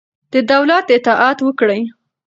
[0.33, 1.81] د دولت اطاعت وکړئ.